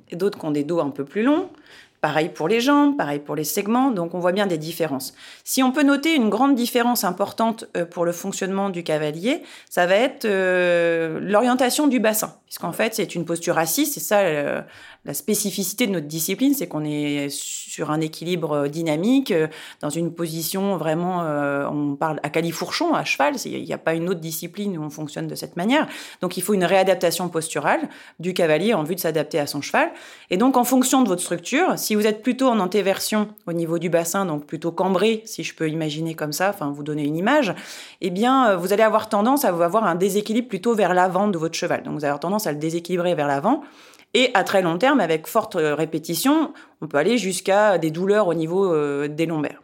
et 0.09 0.15
d'autres 0.15 0.39
qui 0.39 0.45
ont 0.45 0.51
des 0.51 0.63
dos 0.63 0.79
un 0.79 0.89
peu 0.89 1.05
plus 1.05 1.23
longs. 1.23 1.49
Pareil 2.05 2.29
pour 2.29 2.47
les 2.47 2.61
jambes, 2.61 2.95
pareil 2.95 3.17
pour 3.17 3.35
les 3.35 3.43
segments, 3.43 3.89
donc 3.89 4.13
on 4.13 4.19
voit 4.19 4.31
bien 4.31 4.45
des 4.45 4.59
différences. 4.59 5.15
Si 5.43 5.63
on 5.63 5.71
peut 5.71 5.81
noter 5.81 6.13
une 6.13 6.29
grande 6.29 6.53
différence 6.53 7.03
importante 7.03 7.65
euh, 7.75 7.83
pour 7.83 8.05
le 8.05 8.11
fonctionnement 8.11 8.69
du 8.69 8.83
cavalier, 8.83 9.41
ça 9.71 9.87
va 9.87 9.95
être 9.95 10.25
euh, 10.25 11.19
l'orientation 11.19 11.87
du 11.87 11.99
bassin, 11.99 12.35
puisqu'en 12.45 12.73
fait 12.73 12.93
c'est 12.93 13.15
une 13.15 13.25
posture 13.25 13.57
assise, 13.57 13.91
c'est 13.91 14.01
ça 14.01 14.19
euh, 14.19 14.61
la 15.03 15.15
spécificité 15.15 15.87
de 15.87 15.93
notre 15.93 16.07
discipline, 16.07 16.53
c'est 16.53 16.67
qu'on 16.67 16.83
est 16.83 17.29
sur 17.29 17.91
un 17.91 18.01
équilibre 18.01 18.67
dynamique, 18.67 19.31
dans 19.79 19.91
une 19.91 20.11
position 20.11 20.77
vraiment, 20.77 21.19
on 21.71 21.95
parle 21.95 22.19
à 22.23 22.29
califourchon, 22.31 22.95
à 22.95 23.05
cheval, 23.05 23.35
il 23.45 23.63
n'y 23.63 23.73
a 23.73 23.77
pas 23.77 23.93
une 23.93 24.09
autre 24.09 24.19
discipline 24.19 24.75
où 24.79 24.81
on 24.81 24.89
fonctionne 24.89 25.27
de 25.27 25.35
cette 25.35 25.57
manière. 25.57 25.87
Donc 26.21 26.37
il 26.37 26.41
faut 26.41 26.55
une 26.55 26.63
réadaptation 26.63 27.29
posturale 27.29 27.87
du 28.19 28.33
cavalier 28.33 28.73
en 28.73 28.81
vue 28.81 28.95
de 28.95 28.99
s'adapter 28.99 29.37
à 29.37 29.45
son 29.45 29.61
cheval. 29.61 29.91
Et 30.31 30.37
donc 30.37 30.57
en 30.57 30.63
fonction 30.63 31.03
de 31.03 31.07
votre 31.07 31.21
structure, 31.21 31.77
si 31.95 32.01
vous 32.01 32.07
êtes 32.07 32.23
plutôt 32.23 32.49
en 32.49 32.59
antéversion 32.59 33.29
au 33.47 33.53
niveau 33.53 33.79
du 33.79 33.89
bassin, 33.89 34.25
donc 34.25 34.45
plutôt 34.45 34.73
cambré, 34.73 35.21
si 35.23 35.45
je 35.45 35.55
peux 35.55 35.69
imaginer 35.69 36.13
comme 36.13 36.33
ça, 36.33 36.49
enfin 36.49 36.69
vous 36.69 36.83
donner 36.83 37.05
une 37.05 37.15
image, 37.15 37.55
eh 38.01 38.09
bien 38.09 38.57
vous 38.57 38.73
allez 38.73 38.83
avoir 38.83 39.07
tendance 39.07 39.45
à 39.45 39.47
avoir 39.47 39.85
un 39.85 39.95
déséquilibre 39.95 40.49
plutôt 40.49 40.75
vers 40.75 40.93
l'avant 40.93 41.29
de 41.29 41.37
votre 41.37 41.55
cheval. 41.55 41.83
Donc 41.83 41.93
vous 41.93 41.99
allez 41.99 42.07
avoir 42.07 42.19
tendance 42.19 42.47
à 42.47 42.51
le 42.51 42.57
déséquilibrer 42.57 43.15
vers 43.15 43.27
l'avant. 43.27 43.61
Et 44.13 44.31
à 44.33 44.43
très 44.43 44.61
long 44.61 44.77
terme, 44.77 44.99
avec 44.99 45.25
forte 45.25 45.55
répétition, 45.57 46.51
on 46.81 46.87
peut 46.87 46.97
aller 46.97 47.17
jusqu'à 47.17 47.77
des 47.77 47.91
douleurs 47.91 48.27
au 48.27 48.33
niveau 48.33 48.73
euh, 48.73 49.07
des 49.07 49.25
lombaires. 49.25 49.61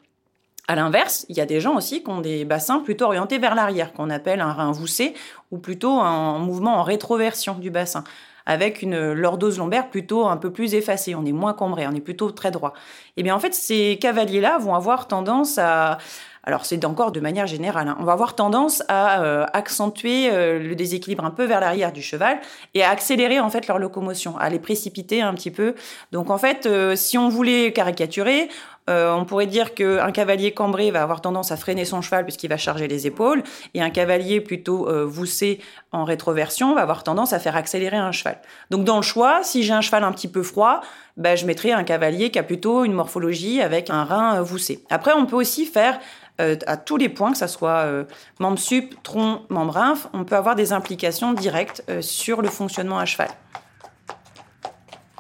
À 0.69 0.75
l'inverse, 0.75 1.25
il 1.27 1.35
y 1.35 1.41
a 1.41 1.45
des 1.45 1.59
gens 1.59 1.75
aussi 1.75 2.01
qui 2.01 2.09
ont 2.09 2.21
des 2.21 2.45
bassins 2.45 2.79
plutôt 2.79 3.07
orientés 3.07 3.39
vers 3.39 3.55
l'arrière, 3.55 3.91
qu'on 3.91 4.09
appelle 4.09 4.39
un 4.39 4.53
rein 4.53 4.71
voussé, 4.71 5.15
ou 5.51 5.57
plutôt 5.57 5.99
un 5.99 6.39
mouvement 6.39 6.77
en 6.77 6.83
rétroversion 6.83 7.55
du 7.55 7.71
bassin, 7.71 8.05
avec 8.45 8.81
une 8.81 9.13
lordose 9.13 9.57
lombaire 9.57 9.89
plutôt 9.89 10.27
un 10.27 10.38
peu 10.38 10.51
plus 10.51 10.73
effacée. 10.73 11.15
On 11.15 11.25
est 11.25 11.31
moins 11.31 11.53
cambré, 11.53 11.88
on 11.88 11.95
est 11.95 12.01
plutôt 12.01 12.31
très 12.31 12.51
droit. 12.51 12.73
Et 12.75 13.21
eh 13.21 13.23
bien 13.23 13.35
en 13.35 13.39
fait, 13.39 13.53
ces 13.53 13.97
cavaliers-là 14.01 14.57
vont 14.57 14.75
avoir 14.75 15.07
tendance 15.07 15.57
à, 15.57 15.97
alors 16.43 16.65
c'est 16.65 16.83
encore 16.85 17.11
de 17.11 17.19
manière 17.19 17.45
générale. 17.45 17.88
Hein. 17.88 17.97
On 17.99 18.03
va 18.03 18.13
avoir 18.13 18.35
tendance 18.35 18.83
à 18.88 19.21
euh, 19.21 19.45
accentuer 19.53 20.29
euh, 20.31 20.59
le 20.59 20.75
déséquilibre 20.75 21.23
un 21.23 21.31
peu 21.31 21.45
vers 21.45 21.59
l'arrière 21.59 21.91
du 21.91 22.01
cheval 22.01 22.39
et 22.73 22.83
à 22.83 22.89
accélérer 22.89 23.39
en 23.39 23.49
fait 23.49 23.67
leur 23.67 23.77
locomotion, 23.77 24.38
à 24.38 24.49
les 24.49 24.59
précipiter 24.59 25.21
un 25.21 25.33
petit 25.33 25.51
peu. 25.51 25.75
Donc 26.11 26.29
en 26.29 26.38
fait, 26.38 26.65
euh, 26.65 26.95
si 26.95 27.17
on 27.17 27.29
voulait 27.29 27.73
caricaturer, 27.73 28.49
on 28.91 29.25
pourrait 29.25 29.47
dire 29.47 29.73
qu'un 29.73 30.11
cavalier 30.11 30.53
cambré 30.53 30.91
va 30.91 31.03
avoir 31.03 31.21
tendance 31.21 31.51
à 31.51 31.57
freiner 31.57 31.85
son 31.85 32.01
cheval 32.01 32.25
puisqu'il 32.25 32.49
va 32.49 32.57
charger 32.57 32.88
les 32.88 33.07
épaules, 33.07 33.43
et 33.73 33.81
un 33.81 33.89
cavalier 33.89 34.41
plutôt 34.41 34.88
voussé 35.07 35.59
en 35.91 36.03
rétroversion 36.03 36.75
va 36.75 36.81
avoir 36.81 37.03
tendance 37.03 37.33
à 37.33 37.39
faire 37.39 37.55
accélérer 37.55 37.97
un 37.97 38.11
cheval. 38.11 38.39
Donc 38.69 38.83
dans 38.83 38.97
le 38.97 39.01
choix, 39.01 39.43
si 39.43 39.63
j'ai 39.63 39.73
un 39.73 39.81
cheval 39.81 40.03
un 40.03 40.11
petit 40.11 40.27
peu 40.27 40.43
froid, 40.43 40.81
ben, 41.17 41.35
je 41.35 41.45
mettrai 41.45 41.71
un 41.71 41.83
cavalier 41.83 42.31
qui 42.31 42.39
a 42.39 42.43
plutôt 42.43 42.83
une 42.83 42.93
morphologie 42.93 43.61
avec 43.61 43.89
un 43.89 44.03
rein 44.03 44.41
voussé. 44.41 44.83
Après, 44.89 45.13
on 45.13 45.25
peut 45.25 45.35
aussi 45.35 45.65
faire 45.65 45.99
euh, 46.41 46.55
à 46.65 46.77
tous 46.77 46.97
les 46.97 47.09
points, 47.09 47.31
que 47.31 47.38
ce 47.38 47.47
soit 47.47 47.85
euh, 47.85 48.05
membre 48.39 48.57
sup, 48.57 48.95
tronc, 49.03 49.41
membre 49.49 49.77
on 50.13 50.23
peut 50.23 50.35
avoir 50.35 50.55
des 50.55 50.73
implications 50.73 51.33
directes 51.33 51.83
euh, 51.89 52.01
sur 52.01 52.41
le 52.41 52.49
fonctionnement 52.49 52.99
à 52.99 53.05
cheval. 53.05 53.29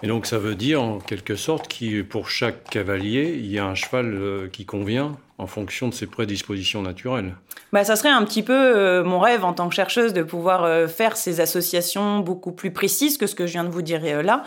Et 0.03 0.07
donc 0.07 0.25
ça 0.25 0.37
veut 0.37 0.55
dire 0.55 0.81
en 0.81 0.99
quelque 0.99 1.35
sorte 1.35 1.67
que 1.67 2.01
pour 2.01 2.29
chaque 2.29 2.63
cavalier, 2.69 3.35
il 3.37 3.51
y 3.51 3.59
a 3.59 3.65
un 3.65 3.75
cheval 3.75 4.49
qui 4.51 4.65
convient 4.65 5.17
en 5.37 5.47
fonction 5.47 5.87
de 5.87 5.93
ses 5.93 6.07
prédispositions 6.07 6.81
naturelles. 6.81 7.35
Bah, 7.71 7.83
ça 7.83 7.95
serait 7.95 8.09
un 8.09 8.23
petit 8.25 8.43
peu 8.43 9.01
mon 9.03 9.19
rêve 9.19 9.45
en 9.45 9.53
tant 9.53 9.69
que 9.69 9.75
chercheuse 9.75 10.13
de 10.13 10.23
pouvoir 10.23 10.89
faire 10.89 11.17
ces 11.17 11.39
associations 11.39 12.19
beaucoup 12.19 12.51
plus 12.51 12.71
précises 12.71 13.17
que 13.17 13.27
ce 13.27 13.35
que 13.35 13.47
je 13.47 13.53
viens 13.53 13.63
de 13.63 13.69
vous 13.69 13.81
dire 13.81 14.01
là. 14.23 14.43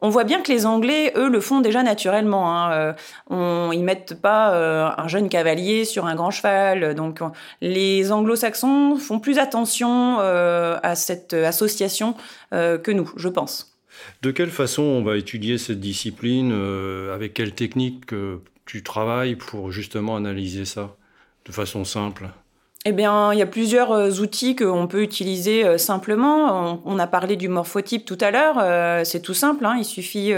On 0.00 0.10
voit 0.10 0.24
bien 0.24 0.40
que 0.42 0.52
les 0.52 0.64
Anglais, 0.64 1.12
eux, 1.16 1.28
le 1.28 1.40
font 1.40 1.60
déjà 1.60 1.82
naturellement. 1.82 2.56
Hein. 2.56 2.72
Euh, 2.72 2.92
on, 3.30 3.72
ils 3.72 3.82
mettent 3.82 4.20
pas 4.20 4.52
euh, 4.52 4.90
un 4.96 5.08
jeune 5.08 5.28
cavalier 5.28 5.84
sur 5.84 6.06
un 6.06 6.14
grand 6.14 6.30
cheval. 6.30 6.94
Donc, 6.94 7.20
les 7.60 8.12
Anglo-Saxons 8.12 8.96
font 8.96 9.18
plus 9.18 9.38
attention 9.38 10.18
euh, 10.20 10.78
à 10.82 10.94
cette 10.94 11.32
association 11.32 12.14
que 12.52 12.90
nous, 12.90 13.10
je 13.16 13.28
pense. 13.28 13.77
De 14.22 14.30
quelle 14.30 14.50
façon 14.50 14.82
on 14.82 15.02
va 15.02 15.16
étudier 15.16 15.58
cette 15.58 15.80
discipline 15.80 16.52
Avec 17.12 17.34
quelle 17.34 17.54
technique 17.54 18.06
tu 18.66 18.82
travailles 18.82 19.36
pour 19.36 19.72
justement 19.72 20.16
analyser 20.16 20.64
ça 20.64 20.96
de 21.46 21.52
façon 21.52 21.84
simple? 21.84 22.28
Eh 22.84 22.92
bien, 22.92 23.32
il 23.32 23.38
y 23.40 23.42
a 23.42 23.46
plusieurs 23.46 23.90
euh, 23.90 24.20
outils 24.20 24.54
qu'on 24.54 24.86
peut 24.86 25.02
utiliser 25.02 25.64
euh, 25.64 25.78
simplement. 25.78 26.80
On, 26.84 26.98
a 27.00 27.08
parlé 27.08 27.34
du 27.34 27.48
morphotype 27.48 28.04
tout 28.04 28.16
à 28.20 28.30
l'heure. 28.30 28.56
Euh, 28.60 29.02
c'est 29.04 29.18
tout 29.18 29.34
simple. 29.34 29.66
Hein. 29.66 29.74
Il 29.78 29.84
suffit, 29.84 30.32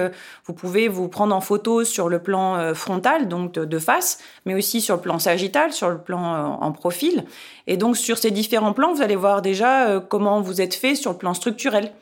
vous 0.46 0.54
pouvez 0.54 0.88
vous 0.88 1.08
prendre 1.08 1.36
en 1.36 1.42
photo 1.42 1.84
sur 1.84 2.08
le 2.08 2.18
plan 2.18 2.74
frontal, 2.74 3.28
donc 3.28 3.52
de, 3.52 3.78
face, 3.78 4.18
mais 4.46 4.54
aussi 4.54 4.80
sur 4.80 4.96
le 4.96 5.02
plan 5.02 5.18
sagittal, 5.18 5.72
sur 5.72 5.90
le 5.90 5.98
plan 5.98 6.58
en 6.60 6.72
profil. 6.72 7.24
Et 7.66 7.76
donc, 7.76 7.96
sur 7.96 8.18
ces 8.18 8.30
différents 8.30 8.72
plans, 8.72 8.94
vous 8.94 9.02
allez 9.02 9.16
voir 9.16 9.42
déjà 9.42 10.00
comment 10.08 10.40
vous 10.40 10.60
êtes 10.60 10.74
fait 10.74 10.94
sur 10.94 11.12
le 11.12 11.18
plan 11.18 11.34
structurel. 11.34 11.92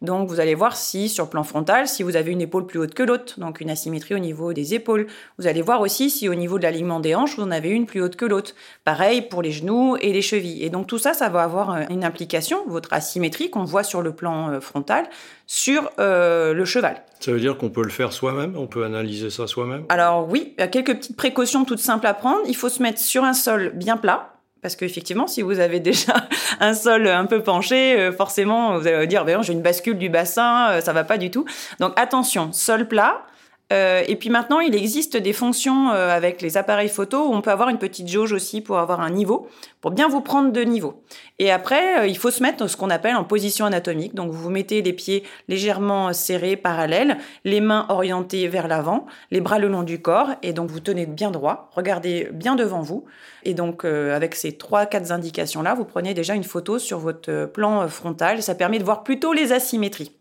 Donc 0.00 0.28
vous 0.28 0.38
allez 0.38 0.54
voir 0.54 0.76
si 0.76 1.08
sur 1.08 1.24
le 1.24 1.30
plan 1.30 1.42
frontal, 1.42 1.88
si 1.88 2.04
vous 2.04 2.14
avez 2.14 2.30
une 2.30 2.40
épaule 2.40 2.66
plus 2.66 2.78
haute 2.78 2.94
que 2.94 3.02
l'autre, 3.02 3.40
donc 3.40 3.60
une 3.60 3.68
asymétrie 3.68 4.14
au 4.14 4.20
niveau 4.20 4.52
des 4.52 4.74
épaules. 4.74 5.08
Vous 5.38 5.48
allez 5.48 5.60
voir 5.60 5.80
aussi 5.80 6.08
si 6.08 6.28
au 6.28 6.36
niveau 6.36 6.58
de 6.58 6.62
l'alignement 6.62 7.00
des 7.00 7.16
hanches, 7.16 7.36
vous 7.36 7.42
en 7.42 7.50
avez 7.50 7.70
une 7.70 7.86
plus 7.86 8.00
haute 8.00 8.14
que 8.14 8.24
l'autre. 8.24 8.54
Pareil 8.84 9.22
pour 9.22 9.42
les 9.42 9.50
genoux 9.50 9.96
et 10.00 10.12
les 10.12 10.22
chevilles. 10.22 10.64
Et 10.64 10.70
donc 10.70 10.86
tout 10.86 10.98
ça, 10.98 11.14
ça 11.14 11.28
va 11.28 11.42
avoir 11.42 11.70
euh, 11.70 11.82
une 11.90 12.04
implication, 12.04 12.64
votre 12.66 12.92
asymétrie 12.92 13.50
qu'on 13.50 13.64
voit 13.64 13.82
sur 13.82 14.02
le 14.02 14.12
plan 14.12 14.50
euh, 14.50 14.60
frontal, 14.60 15.06
sur 15.46 15.90
euh, 15.98 16.52
le 16.52 16.64
cheval. 16.64 17.02
Ça 17.20 17.32
veut 17.32 17.40
dire 17.40 17.56
qu'on 17.56 17.70
peut 17.70 17.82
le 17.82 17.90
faire 17.90 18.12
soi-même? 18.12 18.56
On 18.56 18.66
peut 18.66 18.84
analyser 18.84 19.30
ça 19.30 19.46
soi-même? 19.46 19.84
Alors 19.88 20.28
oui, 20.28 20.54
il 20.56 20.60
y 20.60 20.64
a 20.64 20.68
quelques 20.68 20.96
petites 20.96 21.16
précautions 21.16 21.64
toutes 21.64 21.80
simples 21.80 22.06
à 22.06 22.14
prendre. 22.14 22.40
Il 22.46 22.56
faut 22.56 22.68
se 22.68 22.82
mettre 22.82 22.98
sur 22.98 23.24
un 23.24 23.34
sol 23.34 23.72
bien 23.74 23.96
plat, 23.96 24.34
parce 24.62 24.76
qu'effectivement, 24.76 25.26
si 25.26 25.42
vous 25.42 25.58
avez 25.58 25.80
déjà 25.80 26.14
un 26.60 26.74
sol 26.74 27.06
un 27.06 27.26
peu 27.26 27.42
penché, 27.42 28.10
forcément, 28.16 28.78
vous 28.78 28.86
allez 28.86 29.06
dire, 29.06 29.24
ben 29.24 29.42
j'ai 29.42 29.52
une 29.52 29.62
bascule 29.62 29.98
du 29.98 30.08
bassin, 30.08 30.80
ça 30.80 30.92
va 30.92 31.04
pas 31.04 31.18
du 31.18 31.30
tout. 31.30 31.44
Donc 31.80 31.92
attention, 31.96 32.52
sol 32.52 32.86
plat, 32.86 33.24
Euh, 33.70 34.02
et 34.08 34.16
puis 34.16 34.30
maintenant, 34.30 34.60
il 34.60 34.74
existe 34.74 35.16
des 35.16 35.34
fonctions 35.34 35.90
euh, 35.90 36.08
avec 36.08 36.40
les 36.40 36.56
appareils 36.56 36.88
photo 36.88 37.28
où 37.28 37.34
on 37.34 37.42
peut 37.42 37.50
avoir 37.50 37.68
une 37.68 37.76
petite 37.76 38.08
jauge 38.08 38.32
aussi 38.32 38.62
pour 38.62 38.78
avoir 38.78 39.00
un 39.00 39.10
niveau, 39.10 39.46
pour 39.82 39.90
bien 39.90 40.08
vous 40.08 40.22
prendre 40.22 40.52
de 40.52 40.62
niveau. 40.62 41.02
Et 41.38 41.50
après, 41.50 42.00
euh, 42.00 42.06
il 42.06 42.16
faut 42.16 42.30
se 42.30 42.42
mettre 42.42 42.66
ce 42.66 42.78
qu'on 42.78 42.88
appelle 42.88 43.14
en 43.16 43.24
position 43.24 43.66
anatomique. 43.66 44.14
Donc 44.14 44.30
vous 44.30 44.48
mettez 44.48 44.80
les 44.80 44.94
pieds 44.94 45.22
légèrement 45.48 46.14
serrés, 46.14 46.56
parallèles, 46.56 47.18
les 47.44 47.60
mains 47.60 47.84
orientées 47.90 48.48
vers 48.48 48.68
l'avant, 48.68 49.06
les 49.30 49.42
bras 49.42 49.58
le 49.58 49.68
long 49.68 49.82
du 49.82 50.00
corps, 50.00 50.30
et 50.42 50.54
donc 50.54 50.70
vous 50.70 50.80
tenez 50.80 51.04
bien 51.04 51.30
droit, 51.30 51.70
regardez 51.74 52.28
bien 52.32 52.56
devant 52.56 52.80
vous. 52.80 53.04
Et 53.44 53.52
donc 53.52 53.84
avec 53.84 54.34
ces 54.34 54.56
trois, 54.56 54.86
quatre 54.86 55.12
indications-là, 55.12 55.74
vous 55.74 55.84
prenez 55.84 56.14
déjà 56.14 56.34
une 56.34 56.44
photo 56.44 56.78
sur 56.78 56.98
votre 56.98 57.44
plan 57.46 57.86
frontal. 57.88 58.42
Ça 58.42 58.54
permet 58.54 58.78
de 58.78 58.84
voir 58.84 59.04
plutôt 59.04 59.32
les 59.32 59.52
asymétries. 59.52 60.12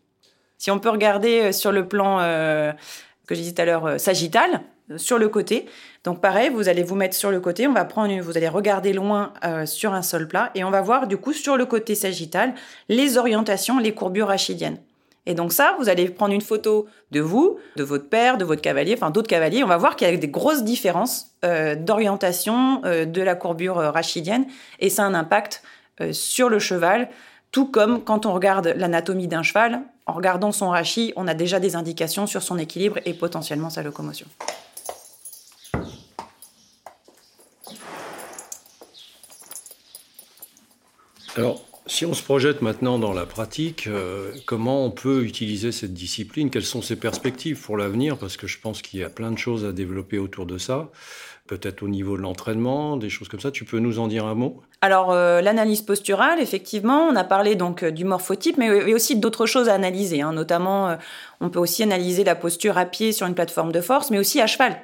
Si 0.58 0.72
on 0.72 0.80
peut 0.80 0.90
regarder 0.90 1.52
sur 1.52 1.72
le 1.72 1.88
plan 1.88 2.20
que 3.28 3.36
je 3.36 3.42
disais 3.42 3.54
tout 3.54 3.62
à 3.62 3.66
l'heure, 3.66 3.86
euh, 3.86 3.98
sagittal, 3.98 4.62
euh, 4.90 4.98
sur 4.98 5.20
le 5.20 5.28
côté. 5.28 5.68
Donc 6.04 6.22
pareil, 6.22 6.50
vous 6.50 6.70
allez 6.70 6.82
vous 6.82 6.96
mettre 6.96 7.16
sur 7.16 7.30
le 7.30 7.40
côté, 7.40 7.68
on 7.68 7.74
va 7.74 7.86
prendre, 7.86 8.18
vous 8.22 8.38
allez 8.38 8.48
regarder 8.48 8.94
loin 8.94 9.34
euh, 9.44 9.66
sur 9.66 9.94
un 9.94 10.02
sol 10.02 10.28
plat 10.28 10.50
et 10.56 10.64
on 10.64 10.72
va 10.72 10.82
voir 10.82 11.08
du 11.08 11.18
coup 11.18 11.34
sur 11.34 11.58
le 11.58 11.66
côté 11.66 11.94
sagittal 11.94 12.56
les 12.90 13.18
orientations, 13.18 13.78
les 13.78 13.94
courbures 13.94 14.28
rachidiennes. 14.28 14.78
Et 15.26 15.34
donc 15.34 15.52
ça, 15.52 15.76
vous 15.78 15.90
allez 15.90 16.08
prendre 16.08 16.34
une 16.34 16.42
photo 16.42 16.88
de 17.12 17.20
vous, 17.20 17.60
de 17.76 17.84
votre 17.84 18.08
père, 18.08 18.38
de 18.38 18.46
votre 18.46 18.62
cavalier, 18.62 18.94
enfin 18.94 19.12
d'autres 19.12 19.28
cavaliers. 19.28 19.62
On 19.62 19.68
va 19.68 19.76
voir 19.76 19.98
qu'il 19.98 20.08
y 20.08 20.14
a 20.14 20.16
des 20.16 20.30
grosses 20.30 20.64
différences 20.64 21.36
d'orientation 21.44 22.80
de 22.82 23.22
la 23.22 23.36
courbure 23.36 23.76
rachidienne 23.76 24.46
et 24.80 24.90
ça 24.90 25.04
a 25.04 25.06
un 25.06 25.14
impact 25.14 25.64
sur 26.14 26.48
le 26.48 26.60
cheval, 26.60 27.10
tout 27.52 27.70
comme 27.70 28.06
quand 28.06 28.26
on 28.26 28.32
regarde 28.32 28.74
l'anatomie 28.78 29.28
d'un 29.28 29.44
cheval, 29.44 29.82
en 30.08 30.14
regardant 30.14 30.52
son 30.52 30.70
rachis, 30.70 31.14
on 31.18 31.28
a 31.28 31.34
déjà 31.34 31.60
des 31.60 31.76
indications 31.76 32.28
sur 32.28 32.42
son 32.42 32.58
équilibre 32.58 32.98
et 33.06 33.14
potentiellement 33.14 33.70
sa 33.70 33.84
locomotion. 33.84 34.28
Si 41.88 42.06
on 42.06 42.14
se 42.14 42.24
projette 42.24 42.62
maintenant 42.62 43.00
dans 43.00 43.14
la 43.14 43.26
pratique, 43.26 43.88
euh, 43.88 44.32
comment 44.46 44.86
on 44.86 44.92
peut 44.92 45.24
utiliser 45.24 45.72
cette 45.72 45.94
discipline? 45.94 46.50
Quelles 46.50 46.64
sont 46.64 46.82
ses 46.82 46.96
perspectives 46.96 47.62
pour 47.62 47.78
l'avenir? 47.78 48.18
Parce 48.18 48.38
que 48.38 48.48
je 48.48 48.60
pense 48.60 48.82
qu'il 48.82 49.00
y 49.00 49.04
a 49.04 49.10
plein 49.10 49.32
de 49.32 49.38
choses 49.38 49.66
à 49.66 49.72
développer 49.72 50.18
autour 50.18 50.46
de 50.46 50.58
ça 50.58 50.90
peut-être 51.48 51.82
au 51.82 51.88
niveau 51.88 52.18
de 52.18 52.22
l'entraînement, 52.22 52.98
des 52.98 53.10
choses 53.10 53.30
comme 53.30 53.40
ça. 53.40 53.52
Tu 53.52 53.64
peux 53.64 53.80
nous 53.80 54.00
en 54.00 54.10
dire 54.10 54.26
un 54.26 54.36
mot? 54.36 54.62
Alors, 54.82 55.14
euh, 55.14 55.40
l'analyse 55.40 55.82
posturale, 55.82 56.42
effectivement, 56.42 57.04
on 57.04 57.16
a 57.16 57.24
parlé 57.24 57.56
donc 57.56 57.84
euh, 57.84 57.92
du 57.92 58.04
morphotype, 58.04 58.58
mais 58.58 58.94
aussi 58.94 59.16
d'autres 59.16 59.46
choses 59.46 59.70
à 59.70 59.74
analyser. 59.74 60.22
Hein. 60.22 60.34
Notamment, 60.34 60.98
on 61.40 61.48
peut 61.48 61.60
aussi 61.60 61.84
analyser 61.84 62.26
la 62.26 62.36
posture 62.36 62.78
à 62.78 62.84
pied 62.84 63.14
sur 63.14 63.28
une 63.28 63.34
plateforme 63.34 63.72
de 63.72 63.80
force, 63.80 64.12
mais 64.12 64.20
aussi 64.20 64.42
à 64.42 64.48
cheval. 64.48 64.78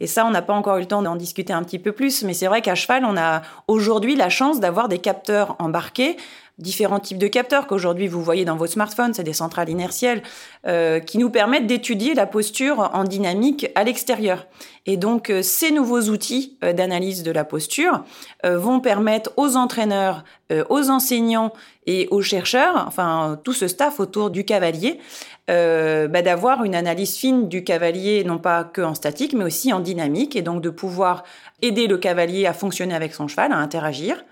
Et 0.00 0.06
ça, 0.06 0.26
on 0.26 0.30
n'a 0.30 0.42
pas 0.42 0.52
encore 0.52 0.76
eu 0.76 0.80
le 0.80 0.86
temps 0.86 1.02
d'en 1.02 1.16
discuter 1.16 1.52
un 1.52 1.62
petit 1.62 1.78
peu 1.78 1.92
plus, 1.92 2.22
mais 2.22 2.34
c'est 2.34 2.46
vrai 2.46 2.60
qu'à 2.60 2.74
cheval, 2.74 3.04
on 3.04 3.16
a 3.16 3.42
aujourd'hui 3.66 4.14
la 4.14 4.28
chance 4.28 4.60
d'avoir 4.60 4.88
des 4.88 4.98
capteurs 4.98 5.56
embarqués 5.58 6.16
différents 6.58 7.00
types 7.00 7.18
de 7.18 7.26
capteurs 7.26 7.66
qu'aujourd'hui 7.66 8.08
vous 8.08 8.22
voyez 8.22 8.44
dans 8.44 8.56
vos 8.56 8.66
smartphones, 8.66 9.12
c'est 9.12 9.22
des 9.22 9.34
centrales 9.34 9.68
inertielles, 9.68 10.22
euh, 10.66 11.00
qui 11.00 11.18
nous 11.18 11.28
permettent 11.28 11.66
d'étudier 11.66 12.14
la 12.14 12.26
posture 12.26 12.90
en 12.94 13.04
dynamique 13.04 13.70
à 13.74 13.84
l'extérieur. 13.84 14.46
Et 14.86 14.96
donc 14.96 15.28
euh, 15.28 15.42
ces 15.42 15.70
nouveaux 15.70 16.02
outils 16.02 16.56
euh, 16.64 16.72
d'analyse 16.72 17.22
de 17.22 17.30
la 17.30 17.44
posture 17.44 18.04
vont 18.44 18.80
permettre 18.80 19.32
aux 19.36 19.56
entraîneurs, 19.56 20.24
aux 20.68 20.90
enseignants 20.90 21.52
et 21.86 22.06
aux 22.10 22.22
chercheurs, 22.22 22.84
enfin 22.86 23.40
tout 23.42 23.52
ce 23.52 23.66
staff 23.66 23.98
autour 23.98 24.30
du 24.30 24.44
cavalier, 24.44 25.00
bah, 25.48 26.22
d'avoir 26.22 26.62
une 26.62 26.74
analyse 26.74 27.16
fine 27.16 27.48
du 27.48 27.64
cavalier, 27.64 28.22
non 28.24 28.38
pas 28.38 28.62
que 28.62 28.82
en 28.82 28.94
statique, 28.94 29.32
mais 29.32 29.44
aussi 29.44 29.72
en 29.72 29.80
dynamique, 29.80 30.36
et 30.36 30.42
donc 30.42 30.62
de 30.62 30.70
pouvoir 30.70 31.24
aider 31.62 31.88
le 31.88 31.98
cavalier 31.98 32.46
à 32.46 32.52
fonctionner 32.52 32.94
avec 32.94 33.14
son 33.14 33.26
cheval, 33.26 33.52
à 33.52 33.56
interagir 33.56 34.22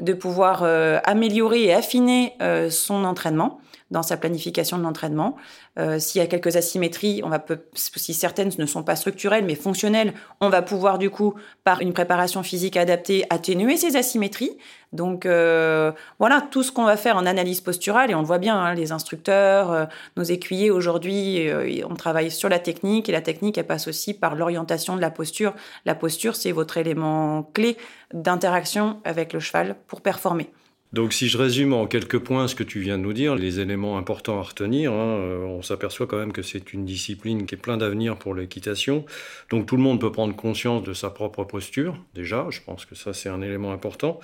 de 0.00 0.12
pouvoir 0.12 0.62
euh, 0.62 0.98
améliorer 1.04 1.64
et 1.64 1.74
affiner 1.74 2.34
euh, 2.40 2.70
son 2.70 3.04
entraînement 3.04 3.60
dans 3.90 4.02
sa 4.02 4.16
planification 4.16 4.78
de 4.78 4.82
l'entraînement. 4.82 5.36
Euh, 5.78 5.98
s'il 5.98 6.20
y 6.20 6.24
a 6.24 6.26
quelques 6.26 6.56
asymétries, 6.56 7.22
on 7.24 7.28
va 7.28 7.44
si 7.74 8.14
certaines 8.14 8.50
ne 8.58 8.66
sont 8.66 8.82
pas 8.82 8.96
structurelles 8.96 9.44
mais 9.44 9.54
fonctionnelles, 9.54 10.12
on 10.40 10.48
va 10.48 10.62
pouvoir 10.62 10.98
du 10.98 11.10
coup 11.10 11.34
par 11.64 11.80
une 11.80 11.92
préparation 11.92 12.42
physique 12.42 12.76
adaptée 12.76 13.24
atténuer 13.30 13.76
ces 13.76 13.96
asymétries. 13.96 14.58
Donc 14.92 15.26
euh, 15.26 15.92
voilà 16.18 16.40
tout 16.40 16.62
ce 16.62 16.72
qu'on 16.72 16.84
va 16.84 16.96
faire 16.96 17.16
en 17.16 17.26
analyse 17.26 17.60
posturale 17.60 18.10
et 18.10 18.14
on 18.14 18.20
le 18.20 18.26
voit 18.26 18.38
bien, 18.38 18.58
hein, 18.58 18.74
les 18.74 18.92
instructeurs, 18.92 19.70
euh, 19.72 19.84
nos 20.16 20.22
écuyers 20.22 20.70
aujourd'hui, 20.70 21.48
on 21.88 21.94
travaille 21.94 22.30
sur 22.30 22.48
la 22.48 22.58
technique 22.58 23.08
et 23.08 23.12
la 23.12 23.20
technique 23.20 23.58
elle 23.58 23.66
passe 23.66 23.88
aussi 23.88 24.14
par 24.14 24.34
l'orientation 24.34 24.96
de 24.96 25.00
la 25.00 25.10
posture. 25.10 25.54
La 25.84 25.94
posture 25.94 26.36
c'est 26.36 26.52
votre 26.52 26.76
élément 26.76 27.42
clé 27.54 27.76
d'interaction 28.12 29.00
avec 29.04 29.32
le 29.32 29.40
cheval 29.40 29.76
pour 29.86 30.00
performer. 30.00 30.50
Donc 30.94 31.12
si 31.12 31.28
je 31.28 31.36
résume 31.36 31.74
en 31.74 31.86
quelques 31.86 32.18
points 32.18 32.48
ce 32.48 32.54
que 32.54 32.62
tu 32.62 32.80
viens 32.80 32.96
de 32.96 33.02
nous 33.02 33.12
dire, 33.12 33.34
les 33.34 33.60
éléments 33.60 33.98
importants 33.98 34.38
à 34.38 34.42
retenir, 34.42 34.90
hein, 34.92 35.18
euh, 35.18 35.44
on 35.44 35.60
s'aperçoit 35.60 36.06
quand 36.06 36.16
même 36.16 36.32
que 36.32 36.42
c'est 36.42 36.72
une 36.72 36.86
discipline 36.86 37.44
qui 37.44 37.56
est 37.56 37.58
plein 37.58 37.76
d'avenir 37.76 38.16
pour 38.16 38.34
l'équitation. 38.34 39.04
Donc 39.50 39.66
tout 39.66 39.76
le 39.76 39.82
monde 39.82 40.00
peut 40.00 40.10
prendre 40.10 40.34
conscience 40.34 40.82
de 40.82 40.94
sa 40.94 41.10
propre 41.10 41.44
posture, 41.44 42.02
déjà, 42.14 42.46
je 42.48 42.60
pense 42.62 42.86
que 42.86 42.94
ça 42.94 43.12
c'est 43.12 43.28
un 43.28 43.42
élément 43.42 43.72
important. 43.72 44.18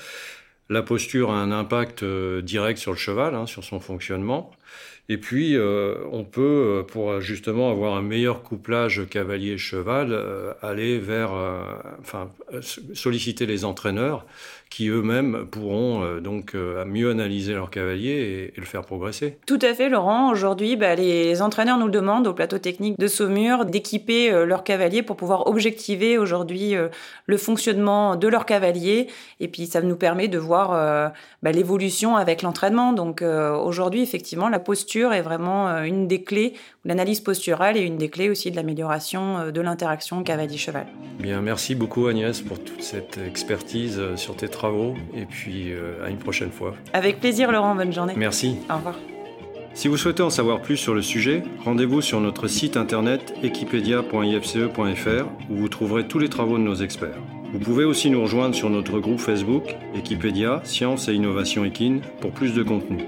La 0.71 0.83
posture 0.83 1.31
a 1.31 1.35
un 1.35 1.53
impact 1.53 2.03
euh, 2.03 2.41
direct 2.41 2.79
sur 2.79 2.93
le 2.93 2.97
cheval, 2.97 3.35
hein, 3.35 3.47
sur 3.47 3.63
son 3.63 3.81
fonctionnement. 3.81 4.51
Et 5.09 5.19
puis, 5.19 5.55
euh, 5.57 5.97
on 6.13 6.25
peut, 6.25 6.85
pour 6.89 7.21
justement 7.21 7.71
avoir 7.71 7.95
un 7.95 8.03
meilleur 8.03 8.43
couplage 8.43 9.07
cavalier-cheval, 9.09 10.19
aller 10.63 10.99
vers, 10.99 11.33
enfin, 12.01 12.31
solliciter 12.95 13.45
les 13.47 13.65
entraîneurs 13.65 14.25
qui 14.75 14.89
eux-mêmes 14.89 15.47
pourront 15.53 16.03
euh, 16.03 16.19
donc 16.19 16.57
euh, 16.57 16.85
mieux 16.85 17.09
analyser 17.09 17.53
leur 17.53 17.71
cavalier 17.71 18.53
et, 18.57 18.61
le 18.61 18.67
faire 18.67 18.83
progresser. 18.83 19.39
Tout 19.47 19.59
à 19.63 19.73
fait, 19.73 19.89
Laurent. 19.89 20.33
Aujourd'hui, 20.33 20.75
bah, 20.75 20.97
les 20.97 21.43
entraîneurs 21.43 21.79
nous 21.79 21.91
demandent 21.91 22.27
au 22.27 22.33
plateau 22.33 22.59
technique 22.59 22.99
de 22.99 23.07
Saumur 23.07 23.67
d'équiper 23.67 24.33
euh, 24.33 24.45
leur 24.45 24.65
cavalier 24.65 25.03
pour 25.03 25.15
pouvoir 25.15 25.47
objectiver 25.47 26.19
aujourd'hui 26.19 26.75
le 27.27 27.37
fonctionnement 27.37 28.17
de 28.17 28.27
leur 28.27 28.47
cavalier. 28.47 29.07
Et 29.39 29.47
puis, 29.47 29.67
ça 29.67 29.81
nous 29.81 29.95
permet 29.95 30.27
de 30.27 30.39
voir 30.39 31.13
bah, 31.43 31.53
l'évolution 31.53 32.17
avec 32.17 32.43
l'entraînement. 32.43 32.93
Donc, 32.93 33.23
aujourd'hui, 33.23 34.03
effectivement, 34.03 34.49
la 34.49 34.59
posture 34.59 34.94
est 34.97 35.23
vraiment 35.23 35.69
une 35.83 36.09
des 36.09 36.23
clés. 36.23 36.55
L'analyse 36.85 37.21
posturale 37.21 37.77
est 37.77 37.85
une 37.85 37.97
des 37.97 38.09
clés 38.09 38.31
aussi 38.31 38.51
de 38.51 38.57
l'amélioration 38.57 39.51
de 39.51 39.61
l'interaction 39.61 40.23
cavalier-cheval. 40.23 40.87
Bien, 41.19 41.41
merci 41.41 41.75
beaucoup 41.75 42.07
Agnès 42.07 42.41
pour 42.41 42.63
toute 42.63 42.83
cette 42.83 43.19
expertise 43.19 44.01
sur 44.17 44.37
tes 44.37 44.49
travaux 44.49 44.95
et 45.15 45.27
puis 45.27 45.73
euh, 45.73 46.05
à 46.05 46.11
une 46.11 46.19
prochaine 46.19 46.51
fois. 46.51 46.75
Avec 46.93 47.21
plaisir 47.21 47.51
Laurent, 47.53 47.75
bonne 47.75 47.93
journée. 47.93 48.15
Merci. 48.17 48.57
Au 48.71 48.77
revoir. 48.77 48.97
Si 49.75 49.89
vous 49.89 49.97
souhaitez 49.97 50.23
en 50.23 50.31
savoir 50.31 50.61
plus 50.63 50.77
sur 50.77 50.95
le 50.95 51.03
sujet, 51.03 51.43
rendez-vous 51.65 52.01
sur 52.01 52.21
notre 52.21 52.47
site 52.47 52.77
internet 52.77 53.35
equipedia.ifce.fr 53.43 55.25
où 55.51 55.57
vous 55.57 55.69
trouverez 55.69 56.07
tous 56.07 56.21
les 56.21 56.29
travaux 56.29 56.59
de 56.59 56.63
nos 56.63 56.77
experts. 56.77 57.19
Vous 57.53 57.59
pouvez 57.59 57.85
aussi 57.85 58.11
nous 58.11 58.23
rejoindre 58.23 58.55
sur 58.55 58.71
notre 58.71 59.01
groupe 59.01 59.19
Facebook 59.19 59.77
Equipedia 59.97 60.61
Science 60.65 61.09
et 61.09 61.15
Innovation 61.15 61.65
Equine 61.65 62.03
pour 62.21 62.31
plus 62.31 62.55
de 62.55 62.63
contenu. 62.63 63.05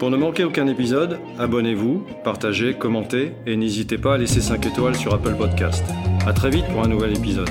Pour 0.00 0.10
ne 0.10 0.16
manquer 0.16 0.44
aucun 0.44 0.66
épisode, 0.66 1.18
abonnez-vous, 1.38 2.06
partagez, 2.24 2.72
commentez 2.72 3.32
et 3.46 3.54
n'hésitez 3.54 3.98
pas 3.98 4.14
à 4.14 4.16
laisser 4.16 4.40
5 4.40 4.64
étoiles 4.64 4.96
sur 4.96 5.12
Apple 5.12 5.34
Podcast. 5.34 5.84
A 6.26 6.32
très 6.32 6.48
vite 6.48 6.64
pour 6.72 6.82
un 6.82 6.88
nouvel 6.88 7.14
épisode. 7.14 7.50